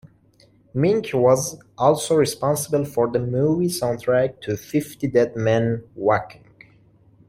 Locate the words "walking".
5.93-6.43